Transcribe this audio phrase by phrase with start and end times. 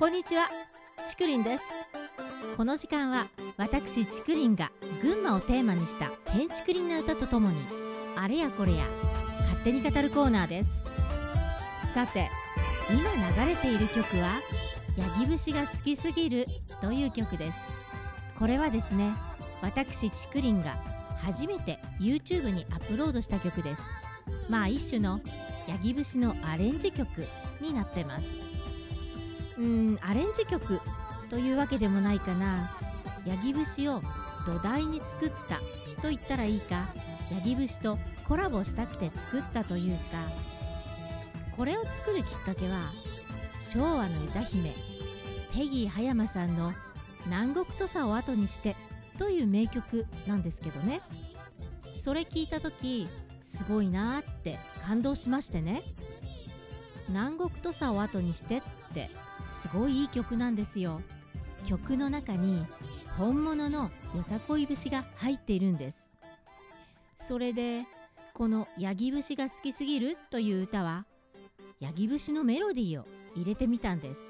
[0.00, 0.48] こんにちは。
[1.06, 1.64] ちくりんです。
[2.56, 3.26] この時間は
[3.58, 4.72] 私ちくりんが
[5.02, 7.56] 群馬をテーマにした変ちくりんな歌とともに
[8.16, 8.84] あれやこれや
[9.40, 10.70] 勝手に語るコーナーです。
[11.92, 12.30] さて
[12.88, 14.40] 今流れている曲は
[14.96, 16.46] ヤギ節が好きすぎる
[16.80, 17.58] という曲です。
[18.38, 19.12] これはですね
[19.60, 20.78] 私ちくりんが
[21.22, 23.82] 初めて YouTube にアップロードした曲です。
[24.48, 25.20] まあ一種の
[25.68, 27.26] ヤギ節のアレンジ曲
[27.60, 28.59] になってます。
[29.58, 30.80] うんアレンジ曲
[31.28, 32.76] というわけでもないかな。
[33.26, 34.02] ヤギ節を
[34.46, 35.56] 土台に作った
[36.00, 36.88] と言ったらいいか。
[37.32, 40.50] ヤギ節とコラボしたくて作ったというか。
[41.56, 42.90] これを作るきっかけは
[43.60, 44.72] 昭和の歌姫
[45.52, 46.72] ペギー葉山さんの
[47.26, 48.76] 「南国土佐を後にして」
[49.18, 51.02] という名曲なんですけどね。
[51.94, 53.08] それ聞いた時
[53.42, 55.82] すごいなーって感動しましてね。
[57.08, 58.62] 南国土佐を後にしてっ
[58.94, 59.10] て
[59.50, 61.02] すごいいい曲なんですよ。
[61.66, 62.66] 曲の中に
[63.18, 66.08] 本物のよさこい節が入っているんです。
[67.16, 67.84] それで
[68.32, 71.04] この「ヤギ節が好きすぎる」という歌は
[71.80, 73.06] ヤギ節のメロディーを
[73.36, 74.20] 入れてみたんです。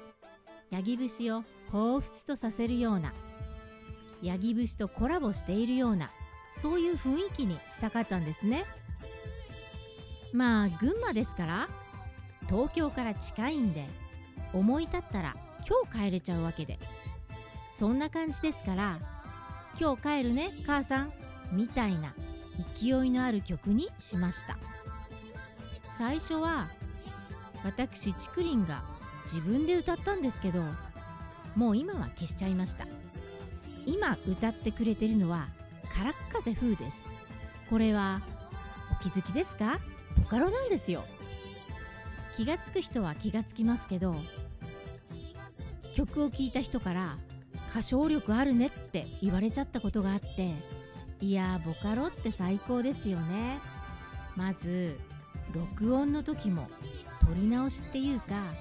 [0.71, 3.13] ヤギ節を彷彿とさせるような
[4.21, 6.11] ヤギ節とコラボしているような
[6.53, 8.65] そういう雰囲気にしたかったんですね。
[10.33, 11.69] まあ群馬ですから
[12.47, 13.87] 東京から近いんで
[14.53, 15.35] 思い立ったら
[15.67, 16.79] 今日帰れちゃうわけで。
[17.69, 18.99] そんな感じですから
[19.79, 21.13] 今日帰るね母さん。
[21.51, 22.13] みたいな
[22.79, 24.57] 勢いのある曲にしました。
[25.97, 26.69] 最初は
[27.63, 28.83] 私ちくりんが
[29.25, 30.63] 自分で歌ったんですけど
[31.55, 32.87] もう今は消しちゃいました。
[33.85, 35.49] 今歌ってくれてるのは
[35.93, 36.97] からっ風風です。
[37.69, 38.21] これは
[38.99, 39.79] お気づきですか？
[40.17, 41.03] ボカロなんですよ。
[42.37, 44.15] 気がつく人は気がつきますけど
[45.93, 47.17] 曲を聴いた人から
[47.69, 50.53] 歌唱力あるねって言われちゃったことがあって
[51.19, 53.59] いやボカロって最高ですよね。
[54.35, 54.97] まず
[55.53, 56.67] 録音の時も
[57.19, 58.53] 撮り直しっていうか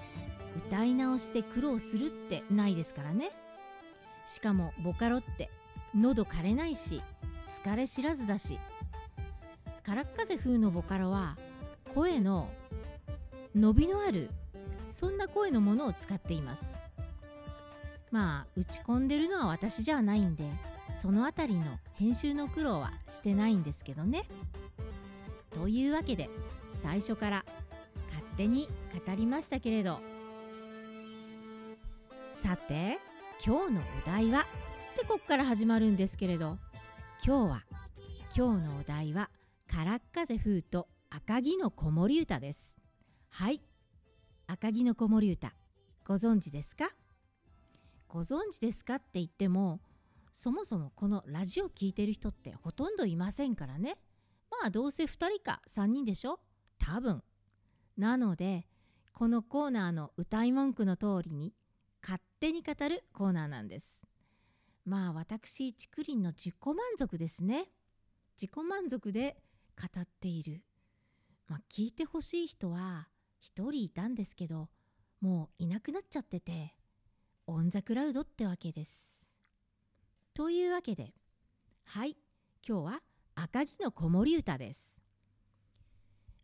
[0.56, 3.30] 歌い直して苦労するってないですからね。
[4.26, 5.48] しかもボカロって
[5.94, 7.02] 喉枯れないし
[7.62, 8.58] 疲れ知らずだし。
[9.82, 11.36] からっ風風のボカロは
[11.94, 12.48] 声の
[13.56, 14.30] 伸びのある
[14.88, 16.79] そんな声のものを使っています。
[18.10, 20.44] まあ打ち込んでるのは私じゃないんで
[21.00, 24.24] そのあたりの編集の苦労はしてないんですけどね。
[25.54, 26.28] というわけで
[26.82, 27.44] 最初から
[28.08, 28.68] 勝手に
[29.06, 30.00] 語りましたけれど。
[32.42, 32.98] さて
[33.44, 34.42] 今日のお題はっ
[34.98, 36.58] てこっから始まるんですけれど。
[37.24, 37.64] 今日は
[38.34, 39.28] 今日のお題は
[39.68, 42.76] からっ風風と赤城の子守歌です。
[43.28, 43.62] はい。
[44.46, 45.52] 赤城の子守歌
[46.06, 46.90] ご存知ですか？
[48.12, 48.96] ご存知ですか？
[48.96, 49.80] って言っても
[50.32, 53.98] そもそもこのラジオ聴いてる人ってほとんどいませんからね。
[54.50, 56.40] まあどうせ2人か3人でしょ？
[56.80, 57.22] 多分。
[57.96, 58.66] なので
[59.12, 61.54] このコーナーの歌い文句の通りに
[62.02, 64.00] 勝手に語るコーナーなんです。
[64.84, 67.70] まあ私ちくりんの自己満足ですね。
[68.36, 69.36] 自己満足で
[69.80, 70.64] 語っている。
[71.46, 73.06] まあ聞いてほしい人は
[73.40, 74.68] 1人いたんですけど
[75.20, 76.74] もういなくなっちゃってて。
[77.46, 79.14] オン・ザ・クラウドってわけです。
[80.34, 81.12] というわけで
[81.84, 82.16] はい
[82.66, 83.00] 今日は
[83.34, 84.92] 赤城の子守歌です。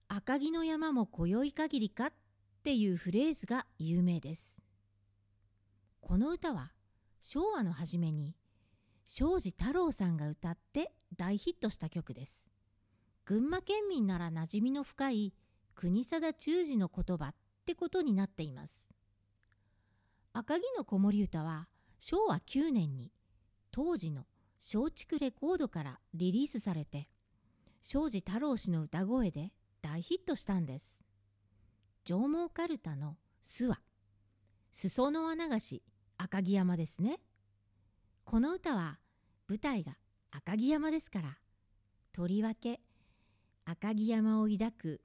[0.08, 2.12] 赤城の山も今宵限りかっ
[2.62, 4.60] ていうフレーズが有名です。
[6.00, 6.72] この歌は
[7.20, 8.34] 昭和の初めに
[9.04, 12.48] 庄司太郎さんが歌って大ヒットした曲です。
[13.24, 15.34] 群馬県民なら馴染みの深い
[15.74, 17.34] 国定忠治の言葉っ
[17.66, 18.86] てことになっています。
[20.38, 21.66] 赤城の子守歌は
[21.98, 23.10] 昭和9年に
[23.70, 24.26] 当時の
[24.60, 27.08] 松竹レコードからリリースされて
[27.80, 30.98] 庄司太郎氏の歌声で大ヒットしたんです。
[32.04, 33.80] 上毛かるたの巣は
[34.72, 35.82] 裾の穴菓子
[36.18, 37.18] 赤城山ですね。
[38.26, 38.98] この歌は
[39.48, 39.96] 舞台が
[40.32, 41.38] 赤城山ですから
[42.12, 42.82] とりわけ
[43.64, 45.00] 赤城山を抱く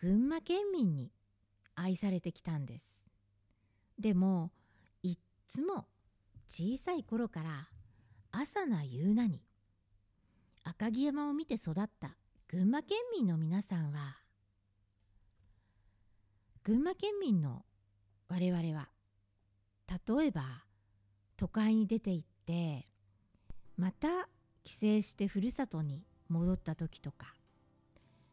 [0.00, 1.12] 群馬県民に
[1.76, 2.84] 愛されてきたんです。
[3.96, 4.50] でも
[5.52, 5.84] つも
[6.48, 7.68] 小さい頃から
[8.30, 9.42] 朝な夕なに
[10.64, 12.16] 赤城山を見て育った
[12.48, 14.16] 群馬県民の皆さんは
[16.64, 17.66] 群馬県民の
[18.30, 18.88] 我々は
[20.08, 20.64] 例えば
[21.36, 22.88] 都会に出て行って
[23.76, 24.08] また
[24.64, 27.34] 帰省してふるさとに戻った時とか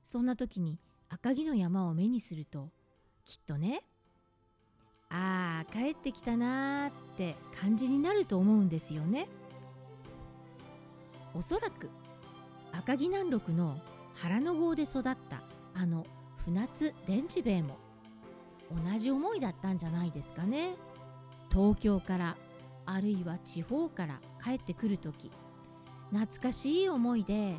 [0.05, 0.79] そんな時に
[1.09, 2.69] 赤城の山を目にすると
[3.25, 3.81] きっとね
[5.09, 9.27] ああ帰ってきたなーって感じになると思うんですよね。
[11.33, 11.89] おそらく
[12.71, 13.79] 赤城南六の
[14.13, 15.17] 腹の郷で育った
[15.73, 16.05] あの
[16.45, 17.77] 船津伝次兵衛も
[18.71, 20.75] 同じ思いだったんじゃないですかね。
[21.51, 22.37] 東京から
[22.85, 25.31] あるいは地方から帰ってくる時
[26.11, 27.55] 懐かしい思いで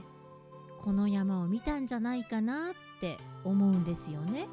[0.81, 4.49] この山を見たんじゃないかなって思うんですよね。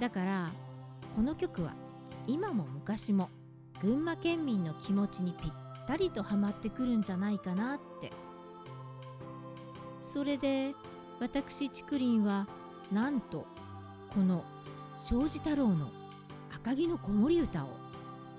[0.00, 0.52] だから
[1.14, 1.74] この曲は
[2.26, 3.28] 今も昔も
[3.80, 5.52] 群馬県民の気持ちにぴっ
[5.86, 8.12] たりとはまってくるんじゃないかなって。
[10.00, 10.74] それで
[11.20, 12.46] 私竹林は
[12.90, 13.46] なんと
[14.12, 14.44] この
[14.96, 15.90] 庄司太郎の
[16.54, 17.68] 赤城の子守歌を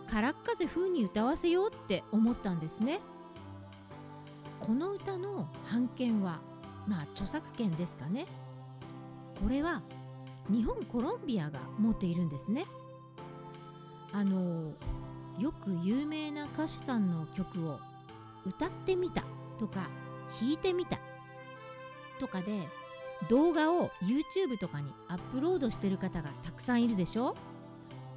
[0.07, 2.99] からっ風風に歌わせようって思ったんですね。
[4.59, 6.39] この歌の版権は
[6.87, 8.27] まあ著作権ですかね。
[9.41, 9.81] これは
[10.50, 12.66] 日本コロンビアが持っているんですね。
[14.12, 14.74] あの
[15.40, 17.80] よく有名な歌手さんの曲を
[18.45, 19.24] 歌ってみた
[19.57, 19.88] とか
[20.40, 21.00] 弾いてみた
[22.19, 22.68] とかで
[23.30, 27.36] 動画を YouTube とかにアップロードしてる方がたくさんいるでしょ。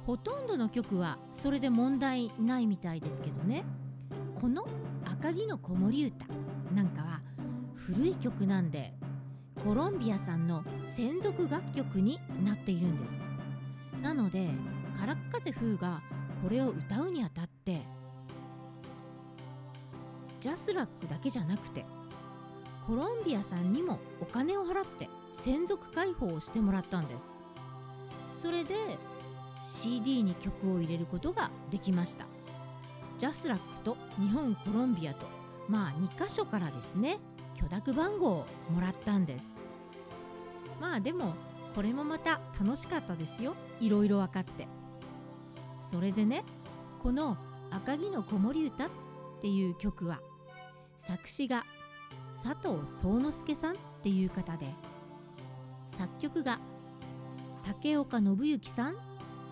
[0.05, 3.65] ほとんどの曲はそれで問題ないみたいですけどね。
[4.35, 4.67] この
[5.03, 6.27] 「赤城の子守歌」
[6.75, 7.21] なんかは
[7.73, 8.96] 古い曲なんで
[9.67, 13.29] コロンビアさんの専属楽曲になっているんです。
[14.01, 14.47] なので
[14.97, 16.01] カラッカゼ風が
[16.41, 17.81] これを歌うにあたって
[20.39, 21.83] JASRAC だけじゃなくて
[22.87, 27.37] コロンビアさんにもお金を払って専属開放をしてもらったんです。
[28.31, 28.73] それで
[29.65, 32.25] CD に曲を入れることができました。
[33.17, 35.27] JASRAC と日本コロンビアと
[35.67, 37.19] まあ2箇所からですね。
[37.57, 39.45] 許諾番号をもらったんです。
[40.79, 41.33] まあでも
[41.75, 43.55] これもまた楽しかったですよ。
[43.79, 44.67] いろいろ分かって。
[45.91, 46.43] それでね
[47.01, 47.37] この
[47.71, 48.89] 「赤城の子守歌」っ
[49.41, 50.19] ていう曲は
[50.97, 51.65] 作詞が
[52.43, 54.73] 佐藤宗之助さんっていう方で
[55.87, 56.59] 作曲が
[57.63, 58.95] 竹岡信之さんっ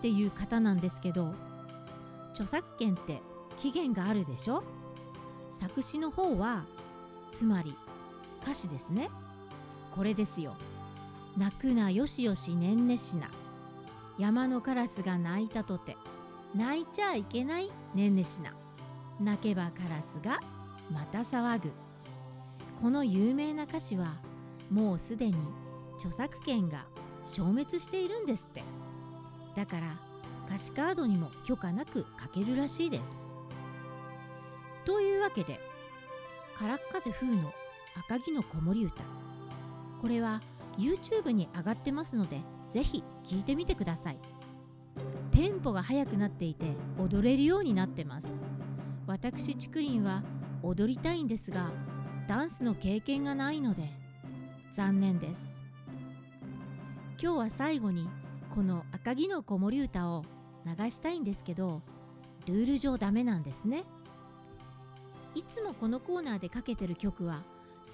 [0.02, 1.32] ていう方なんですけど
[2.30, 3.22] 著作権って
[3.56, 4.62] 期限があるでしょ？
[5.50, 6.64] 作詞の方は
[7.32, 7.74] つまり
[8.46, 9.10] 歌詞ですね。
[9.92, 10.54] これですよ
[11.36, 13.28] 「泣くなよしよしねんねしな。
[14.18, 15.96] 山のカラスが泣いたとて。
[16.54, 17.72] 泣いちゃいけない？
[17.92, 18.54] ねんねしな。
[19.20, 20.38] 泣けばカラスが
[20.92, 21.72] また騒ぐ」
[22.80, 24.14] この有名な歌詞は
[24.70, 25.36] もうすでに
[25.96, 26.84] 著作権が
[27.24, 28.62] 消滅しているんですって。
[29.56, 29.98] だから
[30.46, 33.32] 歌詞カードにも許可なく書けるらしいです。
[34.84, 35.58] というわけで
[36.56, 37.52] 「からっ風風の
[37.98, 39.04] 赤城の子守歌」
[40.00, 40.42] これは
[40.78, 42.40] YouTube に上がってますので
[42.70, 44.18] ぜひ聴いてみてください。
[45.30, 48.28] テンポが速くなっていて踊れるようになってます。
[49.06, 50.22] 私竹林は
[50.62, 51.70] 踊りたいんですが
[52.26, 53.90] ダンスの経験がないので
[54.74, 55.62] 残念です。
[57.22, 58.08] 今日は最後に
[58.54, 60.24] この赤城の子守歌を
[60.64, 61.82] 流したいんですけど
[62.46, 63.84] ルール上ダメなんですね。
[65.34, 67.42] いつもこのコーナーでかけてる曲は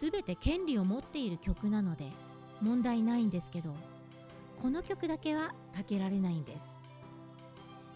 [0.00, 2.10] 全て権利を持っている曲なので
[2.62, 3.74] 問題ないんですけど
[4.60, 6.64] この曲だけはかけられないんです。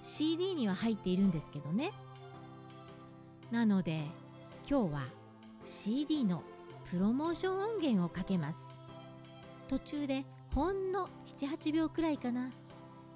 [0.02, 1.92] CD には入っているんですけどね。
[3.50, 4.02] なので
[4.68, 5.04] 今日は
[5.62, 6.42] CD の
[6.90, 8.68] プロモーション音源をかけます。
[9.68, 10.24] 途中で
[10.54, 12.50] ほんの78秒くらいかな。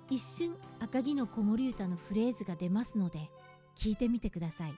[0.09, 3.31] 一瞬赤城の子守歌のフレーズが出ますので
[3.77, 4.75] 聞いてみてください。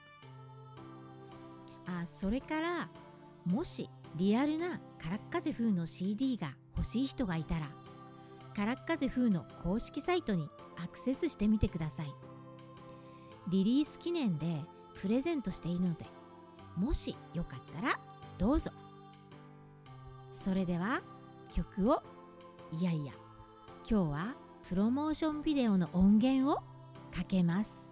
[1.85, 2.89] あそれから
[3.45, 7.71] もしリアルなカラッカゼ風の CD が欲しい人がいたら
[8.55, 10.47] カラッカゼ風の公式サイトに
[10.77, 12.13] アクセスしてみてください。
[13.49, 14.61] リリース記念で
[15.01, 16.05] プレゼントしているので
[16.77, 17.99] もしよかったら
[18.37, 18.71] どうぞ。
[20.31, 21.01] それでは
[21.53, 22.01] 曲を
[22.71, 23.13] いやいや
[23.89, 24.35] 今日は
[24.67, 26.55] プロモーションビデオの音源を
[27.11, 27.82] かけます。